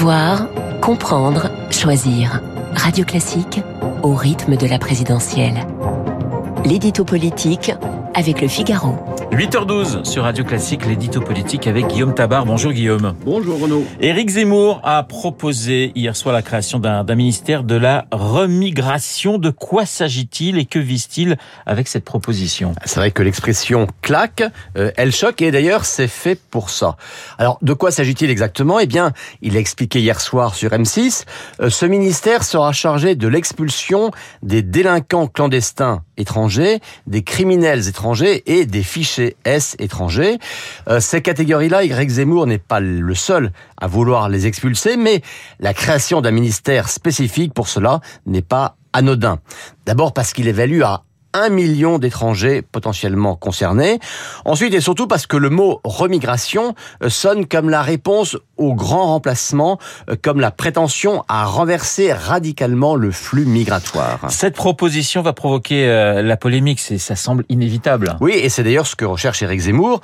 [0.00, 0.46] Savoir,
[0.80, 2.40] comprendre, choisir.
[2.74, 3.60] Radio Classique
[4.02, 5.66] au rythme de la présidentielle.
[6.64, 7.72] L'édito politique
[8.14, 8.94] avec le Figaro.
[9.32, 12.44] 8h12 sur Radio Classique, l'édito politique avec Guillaume Tabar.
[12.44, 13.14] Bonjour Guillaume.
[13.24, 13.84] Bonjour Renaud.
[14.00, 19.38] Éric Zemmour a proposé hier soir la création d'un ministère de la remigration.
[19.38, 22.74] De quoi s'agit-il et que vise-t-il avec cette proposition?
[22.84, 24.42] C'est vrai que l'expression claque,
[24.76, 26.96] euh, elle choque et d'ailleurs c'est fait pour ça.
[27.38, 28.80] Alors de quoi s'agit-il exactement?
[28.80, 31.24] Eh bien, il a expliqué hier soir sur M6,
[31.60, 34.10] euh, ce ministère sera chargé de l'expulsion
[34.42, 36.49] des délinquants clandestins étrangers,
[37.06, 40.38] des criminels étrangers et des fichiers S étrangers.
[40.88, 45.22] Euh, ces catégories-là, Y Zemmour n'est pas le seul à vouloir les expulser, mais
[45.58, 49.38] la création d'un ministère spécifique pour cela n'est pas anodin.
[49.86, 53.98] D'abord parce qu'il évalue à un million d'étrangers potentiellement concernés.
[54.44, 59.06] Ensuite et surtout parce que le mot remigration euh, sonne comme la réponse au grand
[59.06, 64.18] remplacement, euh, comme la prétention à renverser radicalement le flux migratoire.
[64.28, 68.16] Cette proposition va provoquer euh, la polémique, ça semble inévitable.
[68.20, 70.00] Oui, et c'est d'ailleurs ce que recherche Éric Zemmour.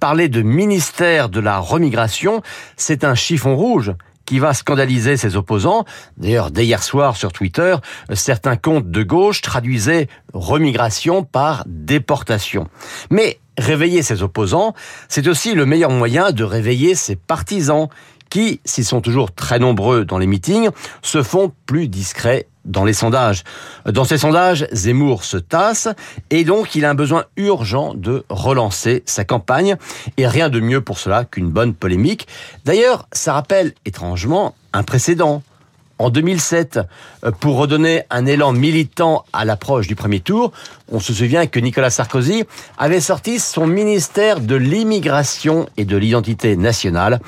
[0.00, 2.42] parler de ministère de la remigration,
[2.76, 3.92] c'est un chiffon rouge
[4.32, 5.84] qui va scandaliser ses opposants.
[6.16, 7.76] D'ailleurs, dès hier soir sur Twitter,
[8.14, 12.66] certains comptes de gauche traduisaient remigration par déportation.
[13.10, 14.72] Mais réveiller ses opposants,
[15.10, 17.88] c'est aussi le meilleur moyen de réveiller ses partisans
[18.30, 20.70] qui, s'ils sont toujours très nombreux dans les meetings,
[21.02, 23.44] se font plus discrets dans les sondages.
[23.86, 25.88] Dans ces sondages, Zemmour se tasse
[26.30, 29.76] et donc il a un besoin urgent de relancer sa campagne
[30.16, 32.26] et rien de mieux pour cela qu'une bonne polémique.
[32.64, 35.42] D'ailleurs, ça rappelle étrangement un précédent.
[35.98, 36.80] En 2007,
[37.38, 40.50] pour redonner un élan militant à l'approche du premier tour,
[40.90, 42.42] on se souvient que Nicolas Sarkozy
[42.76, 47.20] avait sorti son ministère de l'immigration et de l'identité nationale,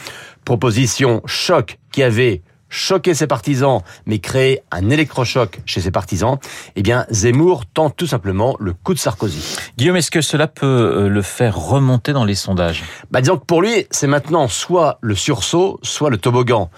[0.44, 2.42] proposition choc qui avait
[2.74, 6.38] choquer ses partisans, mais créer un électrochoc chez ses partisans,
[6.74, 9.56] eh bien, Zemmour tente tout simplement le coup de Sarkozy.
[9.78, 12.82] Guillaume, est-ce que cela peut euh, le faire remonter dans les sondages?
[13.10, 16.70] Bah, Disons que pour lui, c'est maintenant soit le sursaut, soit le toboggan.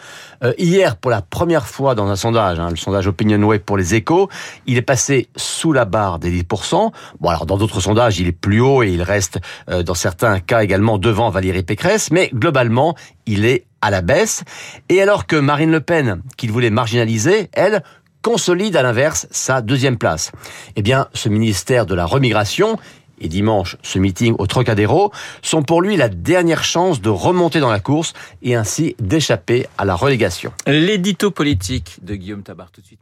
[0.44, 3.94] Euh, hier, pour la première fois dans un sondage, hein, le sondage Opinionway pour les
[3.94, 4.28] échos,
[4.66, 6.92] il est passé sous la barre des 10%.
[7.20, 9.38] Bon, alors dans d'autres sondages, il est plus haut et il reste,
[9.70, 12.94] euh, dans certains cas également, devant Valérie Pécresse, mais globalement,
[13.26, 14.44] il est à la baisse.
[14.88, 17.82] Et alors que Marine Le Pen, qu'il voulait marginaliser, elle,
[18.22, 20.32] consolide à l'inverse sa deuxième place.
[20.74, 22.78] Eh bien, ce ministère de la remigration
[23.20, 27.70] et dimanche ce meeting au Trocadéro sont pour lui la dernière chance de remonter dans
[27.70, 30.52] la course et ainsi d'échapper à la relégation.
[30.66, 33.00] L'édito politique de Guillaume Tabar tout de suite.